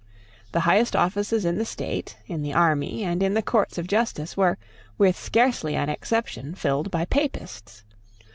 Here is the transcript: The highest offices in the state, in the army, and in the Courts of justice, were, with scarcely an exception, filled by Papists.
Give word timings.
The 0.51 0.61
highest 0.61 0.95
offices 0.95 1.45
in 1.45 1.59
the 1.59 1.63
state, 1.63 2.17
in 2.25 2.41
the 2.41 2.55
army, 2.55 3.03
and 3.03 3.21
in 3.21 3.35
the 3.35 3.43
Courts 3.43 3.77
of 3.77 3.85
justice, 3.85 4.35
were, 4.35 4.57
with 4.97 5.15
scarcely 5.15 5.75
an 5.75 5.89
exception, 5.89 6.55
filled 6.55 6.89
by 6.89 7.05
Papists. 7.05 7.83